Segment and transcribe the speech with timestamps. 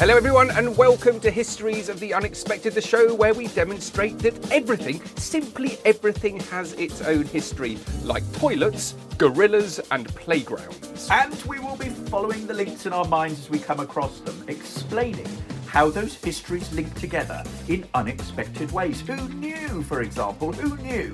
[0.00, 4.50] Hello, everyone, and welcome to Histories of the Unexpected, the show where we demonstrate that
[4.50, 11.06] everything, simply everything, has its own history, like toilets, gorillas, and playgrounds.
[11.10, 14.42] And we will be following the links in our minds as we come across them,
[14.48, 15.28] explaining
[15.66, 19.02] how those histories link together in unexpected ways.
[19.02, 21.12] Who knew, for example, who knew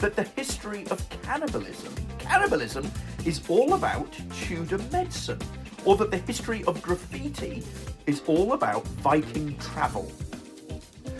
[0.00, 2.92] that the history of cannibalism, cannibalism
[3.24, 5.40] is all about Tudor medicine,
[5.86, 7.62] or that the history of graffiti
[8.06, 10.12] is all about Viking travel.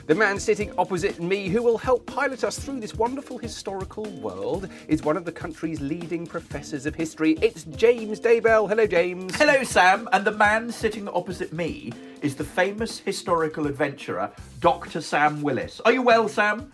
[0.06, 4.68] The man sitting opposite me, who will help pilot us through this wonderful historical world,
[4.86, 7.36] is one of the country's leading professors of history.
[7.42, 8.68] It's James Daybell.
[8.68, 9.34] Hello, James.
[9.34, 11.92] Hello, Sam, and the man sitting opposite me
[12.22, 14.30] is the famous historical adventurer,
[14.60, 15.00] Dr.
[15.00, 15.80] Sam Willis.
[15.84, 16.72] Are you well, Sam?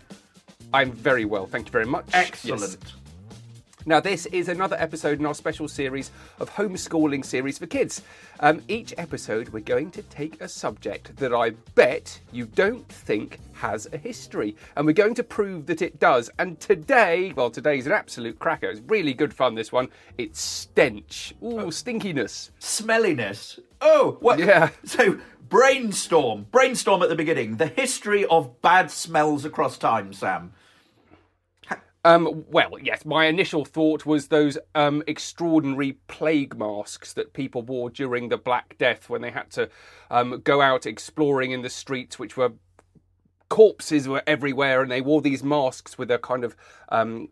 [0.71, 2.05] I'm very well, thank you very much.
[2.13, 2.77] Excellent.
[2.83, 3.02] Yes.
[3.85, 8.01] Now, this is another episode in our special series of homeschooling series for kids.
[8.39, 13.39] Um, each episode, we're going to take a subject that I bet you don't think
[13.55, 16.29] has a history, and we're going to prove that it does.
[16.39, 18.69] And today, well, today's an absolute cracker.
[18.69, 19.89] It's really good fun, this one.
[20.17, 21.33] It's stench.
[21.43, 22.51] Ooh, stinkiness.
[22.61, 23.59] Smelliness.
[23.81, 24.39] Oh, what?
[24.39, 24.69] Yeah.
[24.85, 25.19] So,
[25.49, 26.47] brainstorm.
[26.51, 27.57] Brainstorm at the beginning.
[27.57, 30.53] The history of bad smells across time, Sam.
[32.05, 37.89] Um, well, yes, my initial thought was those um, extraordinary plague masks that people wore
[37.89, 39.69] during the Black Death when they had to
[40.11, 42.53] um, go out exploring in the streets, which were
[43.47, 46.57] corpses were everywhere, and they wore these masks with a kind of
[46.89, 47.29] um,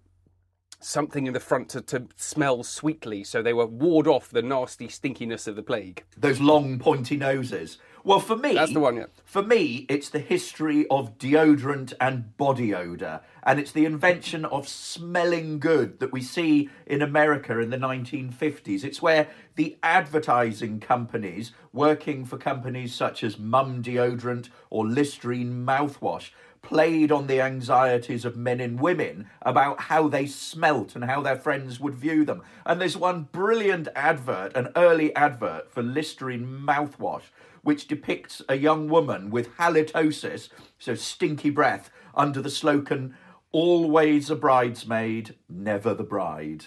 [0.80, 4.88] something in the front to, to smell sweetly, so they were ward off the nasty
[4.88, 6.04] stinkiness of the plague.
[6.18, 7.78] Those long, pointy noses.
[8.04, 9.06] Well, for me, That's the one, yeah.
[9.26, 14.68] For me, it's the history of deodorant and body odor, and it's the invention of
[14.68, 18.84] smelling good that we see in America in the 1950s.
[18.84, 26.32] It's where the advertising companies, working for companies such as Mum Deodorant or Listerine mouthwash,
[26.62, 31.36] played on the anxieties of men and women about how they smelt and how their
[31.36, 32.42] friends would view them.
[32.66, 37.24] And there's one brilliant advert, an early advert for Listerine mouthwash,
[37.64, 40.50] which depicts a young woman with halitosis,
[40.80, 43.16] so stinky breath, under the slogan,
[43.54, 46.66] Always a bridesmaid, never the bride.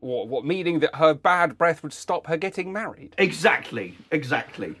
[0.00, 3.14] What, what meaning that her bad breath would stop her getting married?
[3.16, 4.76] Exactly, exactly.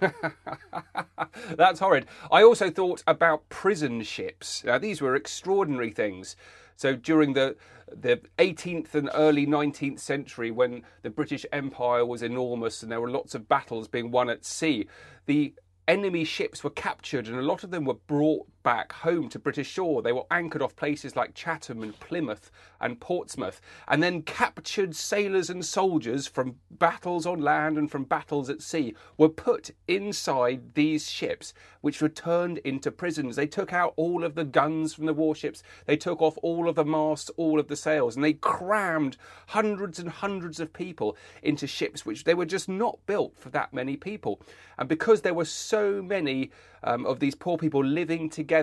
[1.56, 2.06] That's horrid.
[2.30, 4.62] I also thought about prison ships.
[4.64, 6.36] Now, these were extraordinary things.
[6.78, 7.56] So during the
[7.90, 13.10] the 18th and early 19th century, when the British Empire was enormous and there were
[13.10, 14.86] lots of battles being won at sea,
[15.26, 15.54] the
[15.88, 19.66] enemy ships were captured and a lot of them were brought back home to British
[19.66, 20.02] shore.
[20.02, 22.50] They were anchored off places like Chatham and Plymouth
[22.82, 28.50] and Portsmouth, and then captured sailors and soldiers from battles on land and from battles
[28.50, 33.36] at sea were put inside these ships, which were turned into prisons.
[33.36, 36.74] They took out all of the guns from the warships, they took off all of
[36.74, 41.66] the masts, all of the sails, and they crammed hundreds and hundreds of people into
[41.66, 44.42] ships which they were just not built for that many people.
[44.76, 46.50] And because there were so many
[46.82, 48.57] um, of these poor people living together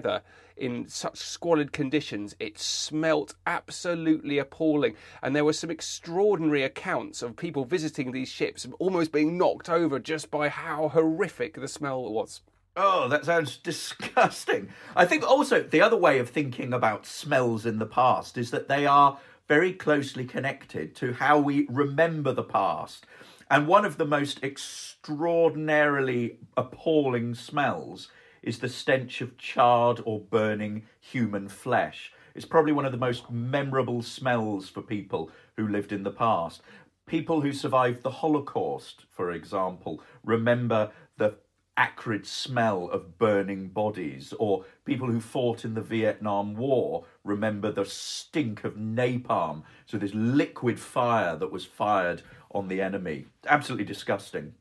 [0.57, 4.95] in such squalid conditions, it smelt absolutely appalling.
[5.22, 10.00] And there were some extraordinary accounts of people visiting these ships almost being knocked over
[10.00, 12.41] just by how horrific the smell was.
[12.78, 14.69] Oh, that sounds disgusting.
[14.95, 18.67] I think also the other way of thinking about smells in the past is that
[18.67, 19.17] they are
[19.47, 23.05] very closely connected to how we remember the past.
[23.50, 28.09] And one of the most extraordinarily appalling smells
[28.45, 32.13] is the stench of charred or burning human flesh.
[32.35, 36.61] It's probably one of the most memorable smells for people who lived in the past.
[37.07, 41.35] People who survived the Holocaust, for example, remember the
[41.78, 47.85] acrid smell of burning bodies, or people who fought in the Vietnam War remember the
[47.85, 52.22] stink of napalm, so this liquid fire that was fired
[52.52, 53.25] on the enemy.
[53.47, 54.53] Absolutely disgusting.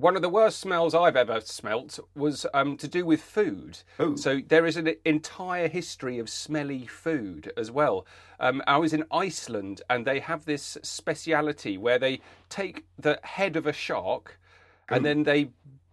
[0.00, 3.80] One of the worst smells I've ever smelt was um, to do with food.
[3.98, 4.16] Oh.
[4.16, 8.06] So there is an entire history of smelly food as well.
[8.40, 13.56] Um, I was in Iceland and they have this speciality where they take the head
[13.56, 14.40] of a shark
[14.88, 15.50] and then they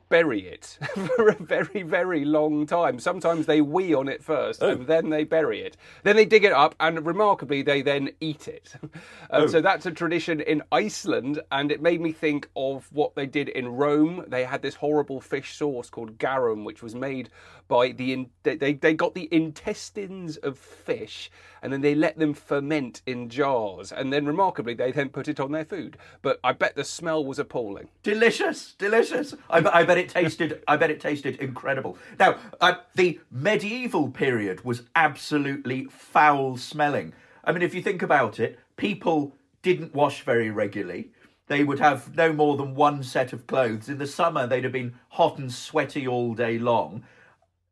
[0.10, 0.78] bury it
[1.16, 3.00] for a very, very long time.
[3.00, 5.78] Sometimes they wee on it first and then they bury it.
[6.04, 8.74] Then they dig it up and remarkably they then eat it.
[9.30, 13.26] Um, So that's a tradition in Iceland and it made me think of what they
[13.26, 14.24] did in Rome.
[14.28, 17.30] They had this horrible fish sauce called garum, which was made
[17.68, 21.30] by the in, they, they they got the intestines of fish
[21.62, 25.40] and then they let them ferment in jars and then remarkably they then put it
[25.40, 25.98] on their food.
[26.22, 27.90] But I bet the smell was appalling.
[28.04, 29.34] Delicious, delicious.
[29.50, 30.64] I, I bet bet it tasted.
[30.68, 31.98] I bet it tasted incredible.
[32.20, 37.14] Now, uh, the medieval period was absolutely foul smelling.
[37.44, 41.12] I mean, if you think about it, people didn't wash very regularly.
[41.48, 43.90] They would have no more than one set of clothes.
[43.90, 47.04] In the summer, they'd have been hot and sweaty all day long,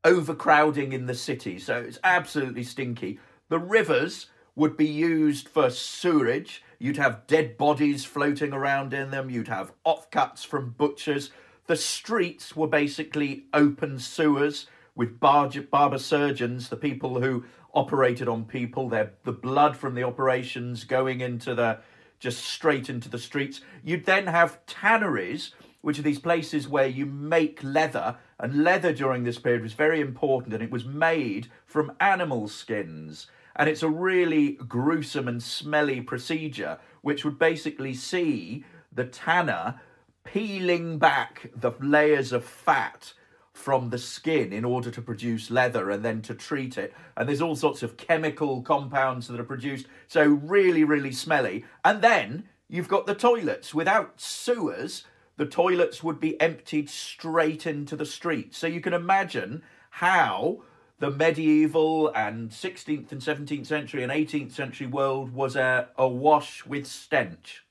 [0.03, 1.59] overcrowding in the city.
[1.59, 3.19] So it's absolutely stinky.
[3.49, 6.63] The rivers would be used for sewerage.
[6.79, 9.29] You'd have dead bodies floating around in them.
[9.29, 11.31] You'd have offcuts from butchers.
[11.67, 18.87] The streets were basically open sewers with barber surgeons, the people who operated on people,
[18.87, 21.79] their the blood from the operations going into the
[22.19, 23.61] just straight into the streets.
[23.83, 25.51] You'd then have tanneries,
[25.81, 29.99] which are these places where you make leather, and leather during this period was very
[29.99, 33.27] important, and it was made from animal skins.
[33.55, 39.81] And it's a really gruesome and smelly procedure, which would basically see the tanner
[40.25, 43.13] peeling back the layers of fat
[43.53, 46.93] from the skin in order to produce leather and then to treat it.
[47.15, 49.87] And there's all sorts of chemical compounds that are produced.
[50.07, 51.63] So, really, really smelly.
[51.85, 53.73] And then you've got the toilets.
[53.73, 55.05] Without sewers,
[55.37, 58.53] the toilets would be emptied straight into the street.
[58.53, 60.63] So, you can imagine how
[60.99, 66.85] the medieval and 16th and 17th century and 18th century world was a, awash with
[66.85, 67.64] stench.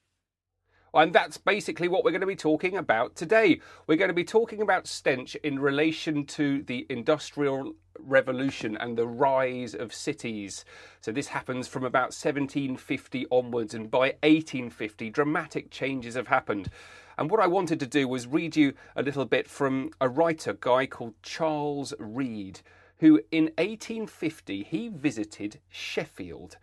[0.95, 3.61] And that's basically what we're going to be talking about today.
[3.87, 9.07] We're going to be talking about stench in relation to the Industrial Revolution and the
[9.07, 10.65] rise of cities.
[11.01, 16.71] So, this happens from about 1750 onwards, and by 1850, dramatic changes have happened.
[17.19, 20.53] And what I wanted to do was read you a little bit from a writer,
[20.53, 22.61] guy called Charles Reade
[22.99, 26.57] who in 1850 he visited Sheffield.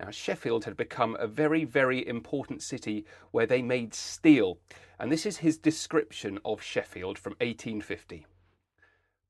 [0.00, 4.58] Now, Sheffield had become a very, very important city where they made steel,
[4.98, 8.26] and this is his description of Sheffield from 1850.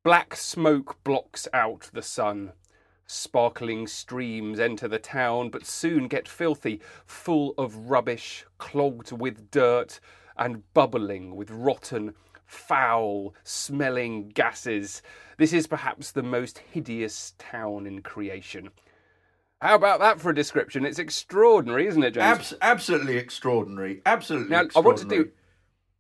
[0.02, 2.52] Black smoke blocks out the sun.
[3.06, 10.00] Sparkling streams enter the town, but soon get filthy, full of rubbish, clogged with dirt,
[10.36, 12.14] and bubbling with rotten
[12.46, 15.02] foul smelling gases.
[15.36, 18.70] This is perhaps the most hideous town in creation.
[19.64, 20.84] How about that for a description?
[20.84, 22.22] It's extraordinary, isn't it, James?
[22.22, 24.02] Abs- absolutely extraordinary.
[24.04, 24.84] Absolutely now, extraordinary.
[24.84, 25.30] I want to do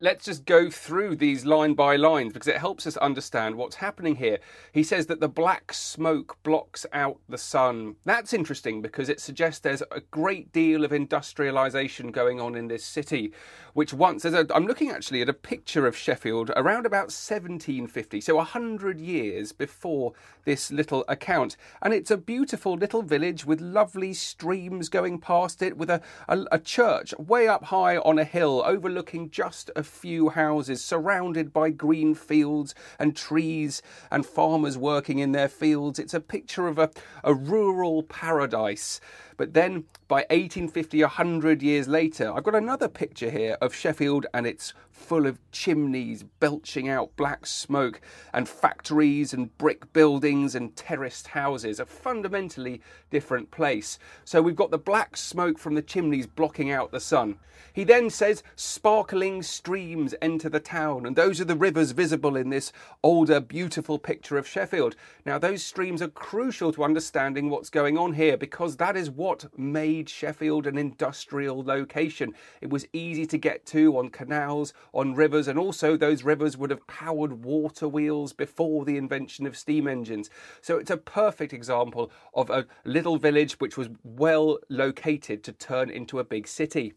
[0.04, 4.16] let's just go through these line by lines because it helps us understand what's happening
[4.16, 4.38] here.
[4.70, 7.96] He says that the black smoke blocks out the sun.
[8.04, 12.84] That's interesting because it suggests there's a great deal of industrialization going on in this
[12.84, 13.32] city,
[13.72, 19.00] which once I'm looking actually at a picture of Sheffield around about 1750, so 100
[19.00, 20.12] years before
[20.44, 21.56] this little account.
[21.80, 26.44] And it's a beautiful little village with lovely streams going past it with a, a,
[26.52, 31.70] a church way up high on a hill overlooking just a few houses surrounded by
[31.70, 33.80] green fields and trees
[34.10, 35.98] and farmers working in their fields.
[35.98, 36.90] It's a picture of a,
[37.22, 39.00] a rural paradise.
[39.36, 44.46] But then by 1850, 100 years later, I've got another picture here of Sheffield and
[44.46, 48.00] it's full of chimneys belching out black smoke
[48.32, 53.98] and factories and brick buildings and terraced houses, a fundamentally different place.
[54.24, 57.38] So we've got the black smoke from the chimneys blocking out the sun.
[57.72, 62.50] He then says sparkling streams enter the town, and those are the rivers visible in
[62.50, 64.94] this older, beautiful picture of Sheffield.
[65.26, 69.58] Now, those streams are crucial to understanding what's going on here because that is what
[69.58, 72.34] made Sheffield an industrial location.
[72.60, 76.68] It was easy to get to on canals, on rivers, and also those rivers would
[76.68, 80.28] have powered water wheels before the invention of steam engines.
[80.60, 85.88] So it's a perfect example of a little village which was well located to turn
[85.88, 86.92] into a big city.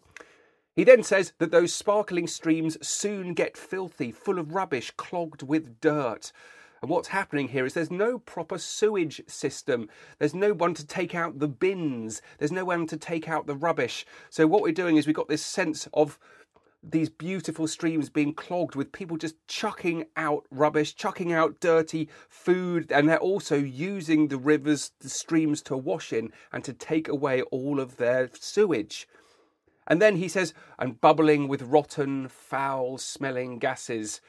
[0.76, 5.80] He then says that those sparkling streams soon get filthy, full of rubbish, clogged with
[5.80, 6.34] dirt.
[6.82, 9.90] And what's happening here is there's no proper sewage system.
[10.20, 12.22] There's no one to take out the bins.
[12.38, 14.06] There's no one to take out the rubbish.
[14.30, 16.20] So what we're doing is we've got this sense of
[16.84, 22.92] these beautiful streams being clogged with people just chucking out rubbish, chucking out dirty food,
[22.92, 27.42] and they're also using the rivers, the streams to wash in and to take away
[27.44, 29.08] all of their sewage.
[29.88, 34.22] And then he says, and bubbling with rotten, foul smelling gases.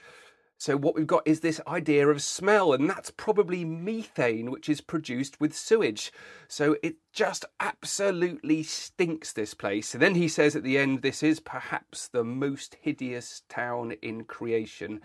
[0.60, 4.80] So, what we've got is this idea of smell, and that's probably methane, which is
[4.80, 6.12] produced with sewage.
[6.48, 9.94] So, it just absolutely stinks, this place.
[9.94, 14.24] And then he says at the end, this is perhaps the most hideous town in
[14.24, 15.00] creation.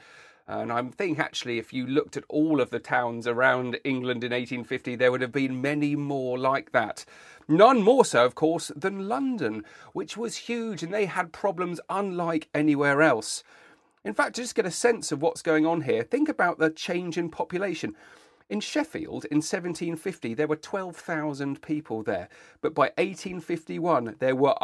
[0.48, 4.32] And I'm thinking actually, if you looked at all of the towns around England in
[4.32, 7.06] 1850, there would have been many more like that.
[7.48, 12.50] None more so, of course, than London, which was huge and they had problems unlike
[12.56, 13.44] anywhere else.
[14.06, 16.70] In fact, to just get a sense of what's going on here, think about the
[16.70, 17.96] change in population.
[18.50, 22.28] In Sheffield in 1750, there were 12,000 people there,
[22.62, 24.56] but by 1851, there were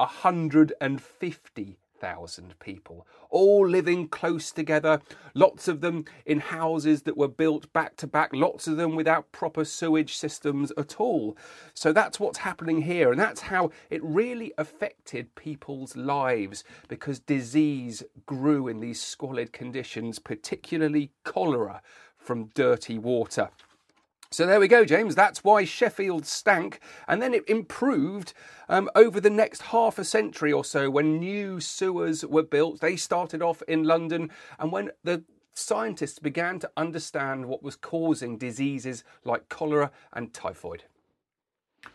[2.01, 5.01] 150,000 people, all living close together,
[5.33, 9.31] lots of them in houses that were built back to back, lots of them without
[9.31, 11.37] proper sewage systems at all.
[11.73, 18.03] So that's what's happening here, and that's how it really affected people's lives because disease
[18.25, 21.81] grew in these squalid conditions, particularly cholera
[22.17, 23.49] from dirty water.
[24.31, 25.15] So there we go, James.
[25.15, 26.79] That's why Sheffield stank.
[27.07, 28.33] And then it improved
[28.67, 32.79] um, over the next half a century or so when new sewers were built.
[32.79, 34.29] They started off in London.
[34.59, 35.23] And when the
[35.55, 40.83] scientists began to understand what was causing diseases like cholera and typhoid.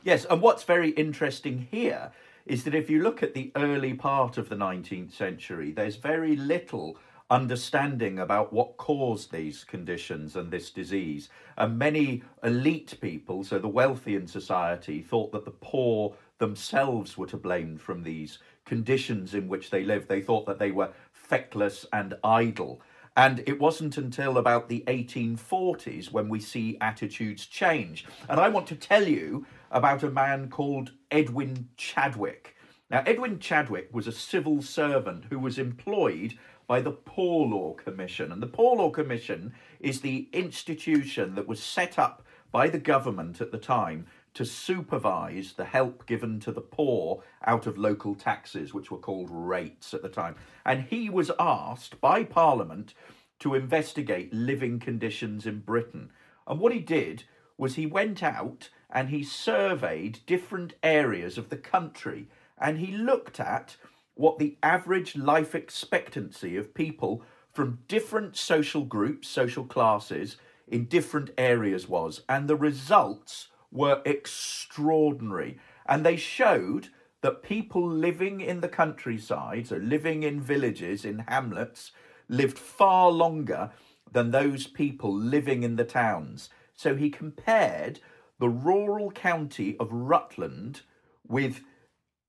[0.02, 2.10] Yes, and what's very interesting here
[2.46, 6.36] is that if you look at the early part of the 19th century, there's very
[6.36, 6.98] little
[7.30, 11.28] understanding about what caused these conditions and this disease.
[11.56, 17.26] And many elite people, so the wealthy in society, thought that the poor themselves were
[17.26, 20.08] to blame from these conditions in which they lived.
[20.08, 22.80] They thought that they were feckless and idle.
[23.16, 28.04] And it wasn't until about the 1840s when we see attitudes change.
[28.28, 32.56] And I want to tell you about a man called Edwin Chadwick.
[32.90, 36.34] Now, Edwin Chadwick was a civil servant who was employed
[36.66, 38.32] by the Poor Law Commission.
[38.32, 43.40] And the Poor Law Commission is the institution that was set up by the government
[43.40, 48.74] at the time to supervise the help given to the poor out of local taxes,
[48.74, 50.34] which were called rates at the time.
[50.64, 52.94] And he was asked by Parliament
[53.40, 56.10] to investigate living conditions in Britain.
[56.46, 57.24] And what he did
[57.56, 62.28] was he went out and he surveyed different areas of the country
[62.58, 63.76] and he looked at
[64.14, 71.30] what the average life expectancy of people from different social groups, social classes in different
[71.36, 72.22] areas was.
[72.28, 75.58] And the results were extraordinary.
[75.86, 76.88] And they showed
[77.20, 81.92] that people living in the countryside, so living in villages, in hamlets,
[82.28, 83.70] lived far longer
[84.12, 86.50] than those people living in the towns.
[86.74, 88.00] So he compared
[88.38, 90.82] the rural county of Rutland
[91.26, 91.62] with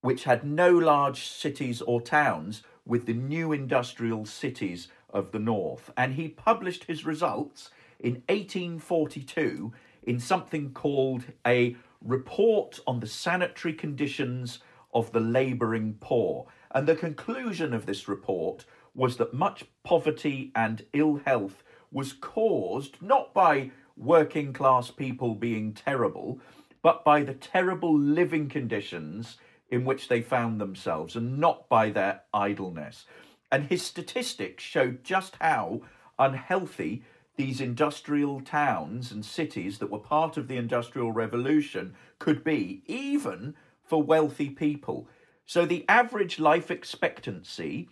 [0.06, 5.90] which had no large cities or towns with the new industrial cities of the north.
[5.98, 13.74] And he published his results in 1842 in something called a Report on the Sanitary
[13.74, 14.60] Conditions
[14.94, 16.46] of the Labouring Poor.
[16.70, 23.02] And the conclusion of this report was that much poverty and ill health was caused
[23.02, 26.40] not by working class people being terrible,
[26.84, 29.38] but by the terrible living conditions
[29.70, 33.06] in which they found themselves and not by their idleness.
[33.52, 35.82] And his statistics showed just how
[36.20, 37.04] unhealthy
[37.38, 43.56] these industrial towns and cities that were part of the Industrial Revolution could be, even
[43.84, 45.08] for wealthy people.
[45.46, 47.90] So the average life expectancy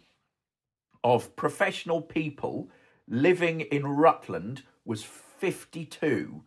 [1.04, 2.70] of professional people
[3.08, 6.42] living in Rutland was 52,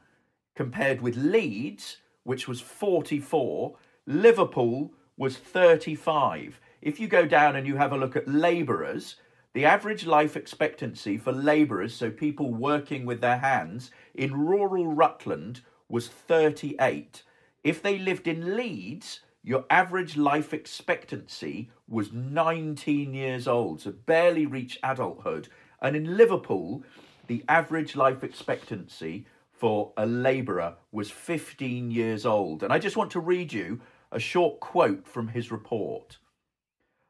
[0.54, 6.60] compared with Leeds, which was 44, Liverpool, was 35.
[6.82, 9.16] If you go down and you have a look at labourers,
[9.54, 15.62] the average life expectancy for labourers, so people working with their hands, in rural Rutland
[15.88, 17.22] was 38.
[17.64, 24.44] If they lived in Leeds, your average life expectancy was 19 years old, so barely
[24.44, 25.48] reached adulthood.
[25.80, 26.84] And in Liverpool,
[27.26, 32.62] the average life expectancy for a labourer was 15 years old.
[32.62, 33.80] And I just want to read you
[34.12, 36.18] a short quote from his report.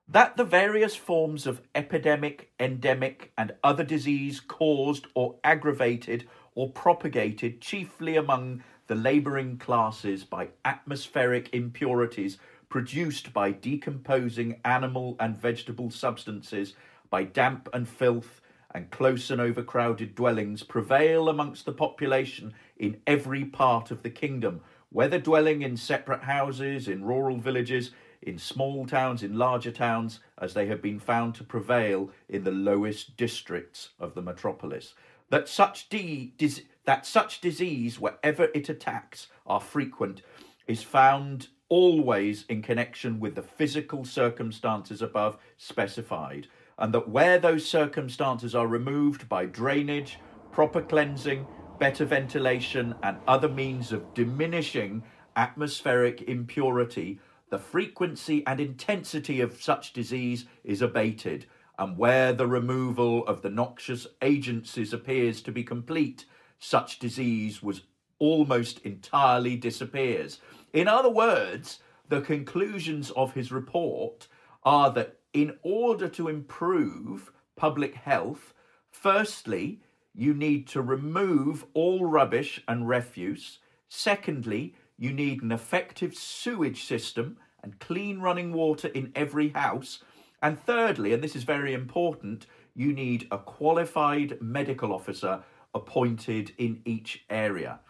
[0.08, 7.60] That the various forms of epidemic, endemic, and other disease caused or aggravated or propagated
[7.60, 12.38] chiefly among the labouring classes by atmospheric impurities
[12.68, 16.74] produced by decomposing animal and vegetable substances,
[17.10, 18.40] by damp and filth,
[18.74, 24.60] and close and overcrowded dwellings prevail amongst the population in every part of the kingdom,
[24.90, 27.90] whether dwelling in separate houses, in rural villages,
[28.22, 32.50] in small towns, in larger towns, as they have been found to prevail in the
[32.50, 34.94] lowest districts of the metropolis.
[35.30, 40.22] That such, de- dis- that such disease, wherever it attacks, are frequent,
[40.66, 46.46] is found always in connection with the physical circumstances above specified,
[46.78, 50.18] and that where those circumstances are removed by drainage,
[50.52, 51.46] proper cleansing,
[51.78, 55.02] better ventilation, and other means of diminishing
[55.36, 61.46] atmospheric impurity, the frequency and intensity of such disease is abated,
[61.78, 66.24] and where the removal of the noxious agencies appears to be complete,
[66.58, 67.82] such disease was
[68.18, 70.40] almost entirely disappears.
[70.72, 74.26] In other words, the conclusions of his report
[74.64, 78.54] are that in order to improve public health,
[78.90, 79.80] firstly,
[80.16, 83.58] you need to remove all rubbish and refuse.
[83.88, 90.02] Secondly, you need an effective sewage system and clean running water in every house.
[90.42, 95.42] And thirdly, and this is very important, you need a qualified medical officer
[95.74, 97.80] appointed in each area.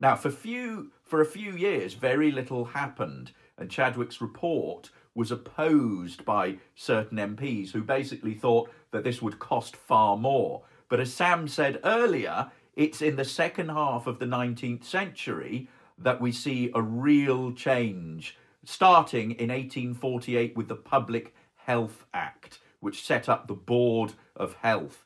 [0.00, 6.24] Now, for few for a few years, very little happened, and Chadwick's report was opposed
[6.24, 10.64] by certain MPs who basically thought that this would cost far more.
[10.88, 16.20] But as Sam said earlier, it's in the second half of the 19th century that
[16.20, 23.28] we see a real change, starting in 1848 with the Public Health Act, which set
[23.28, 25.04] up the Board of Health.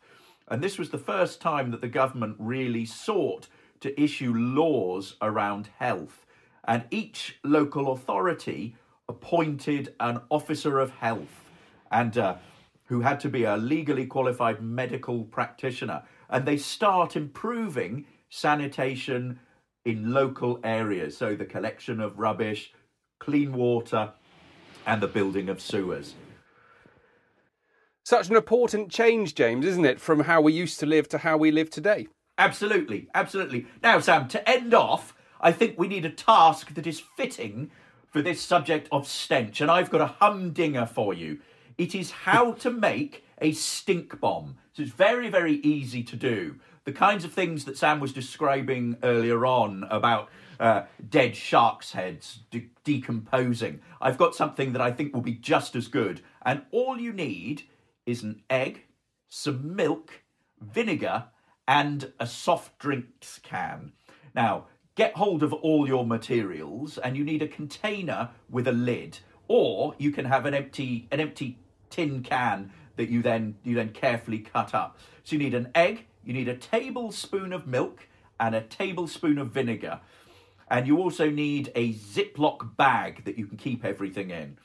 [0.49, 3.47] And this was the first time that the government really sought
[3.81, 6.27] to issue laws around health.
[6.65, 8.77] And each local authority
[9.09, 11.45] appointed an officer of health
[11.91, 12.37] and uh,
[12.91, 16.03] who had to be a legally qualified medical practitioner.
[16.29, 19.39] And they start improving sanitation
[19.85, 21.17] in local areas.
[21.17, 22.73] So the collection of rubbish,
[23.21, 24.11] clean water,
[24.85, 26.17] and the building of sewers.
[28.05, 31.37] Such an important change, James, isn't it, from how we used to live to how
[31.37, 32.09] we live today?
[32.39, 33.67] Absolutely, absolutely.
[33.85, 37.71] Now, Sam, to end off, I think we need a task that is fitting
[38.11, 41.39] for this subject of stench, and I've got a humdinger for you.
[41.81, 44.59] It is how to make a stink bomb.
[44.75, 46.57] So it's very, very easy to do.
[46.85, 50.29] The kinds of things that Sam was describing earlier on about
[50.61, 53.81] uh, dead sharks' heads de- decomposing.
[53.99, 56.21] I've got something that I think will be just as good.
[56.43, 57.63] And all you need
[58.05, 58.83] is an egg,
[59.31, 60.21] some milk,
[60.61, 61.29] vinegar,
[61.67, 63.93] and a soft drinks can.
[64.35, 64.67] Now,
[64.97, 69.95] get hold of all your materials and you need a container with a lid or
[69.97, 71.59] you can have an empty an empty
[71.91, 74.99] tin can that you then you then carefully cut up.
[75.25, 79.51] So you need an egg, you need a tablespoon of milk and a tablespoon of
[79.51, 80.01] vinegar.
[80.71, 84.59] And you also need a Ziploc bag that you can keep everything in.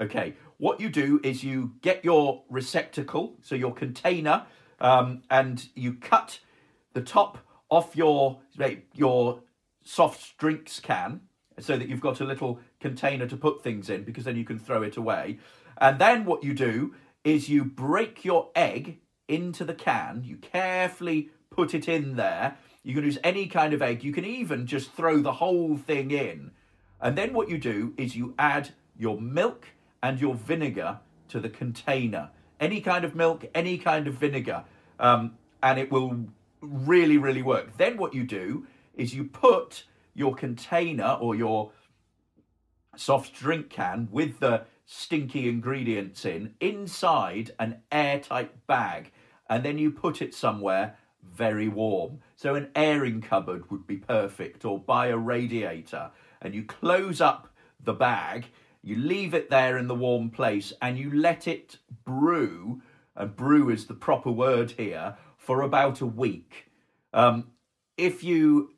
[0.00, 4.46] Okay, what you do is you get your receptacle, so your container
[4.80, 6.40] um, and you cut
[6.92, 8.40] the top off your
[8.94, 9.40] your
[9.84, 11.20] soft drinks can
[11.58, 14.58] so that you've got a little container to put things in because then you can
[14.58, 15.38] throw it away.
[15.82, 21.30] And then what you do is you break your egg into the can, you carefully
[21.50, 22.56] put it in there.
[22.84, 26.12] You can use any kind of egg, you can even just throw the whole thing
[26.12, 26.52] in.
[27.00, 29.66] And then what you do is you add your milk
[30.04, 32.30] and your vinegar to the container.
[32.60, 34.62] Any kind of milk, any kind of vinegar
[35.00, 36.26] um, and it will
[36.60, 37.76] really, really work.
[37.76, 39.82] Then what you do is you put
[40.14, 41.72] your container or your
[42.96, 44.62] soft drink can with the
[44.94, 49.10] stinky ingredients in inside an airtight bag
[49.48, 52.18] and then you put it somewhere very warm.
[52.36, 56.10] So an airing cupboard would be perfect or by a radiator
[56.42, 58.46] and you close up the bag,
[58.82, 62.82] you leave it there in the warm place and you let it brew
[63.16, 66.70] and brew is the proper word here, for about a week.
[67.12, 67.52] Um,
[67.96, 68.70] if you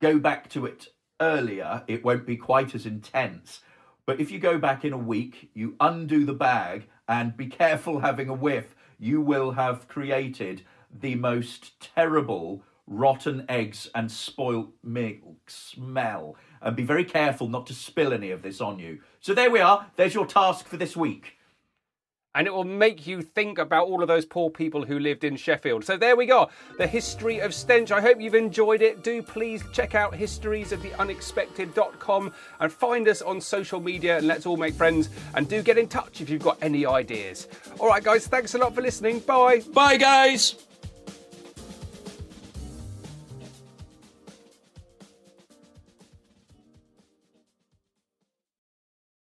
[0.00, 0.88] go back to it
[1.20, 3.60] earlier, it won't be quite as intense.
[4.06, 8.00] But if you go back in a week, you undo the bag and be careful
[8.00, 15.50] having a whiff, you will have created the most terrible rotten eggs and spoilt milk
[15.50, 16.36] smell.
[16.62, 19.00] And be very careful not to spill any of this on you.
[19.20, 19.90] So there we are.
[19.96, 21.36] There's your task for this week
[22.36, 25.36] and it will make you think about all of those poor people who lived in
[25.36, 25.84] Sheffield.
[25.84, 27.90] So there we go, the history of stench.
[27.90, 29.02] I hope you've enjoyed it.
[29.02, 34.74] Do please check out historiesoftheunexpected.com and find us on social media and let's all make
[34.74, 37.48] friends and do get in touch if you've got any ideas.
[37.80, 39.20] All right, guys, thanks a lot for listening.
[39.20, 39.62] Bye.
[39.72, 40.56] Bye, guys.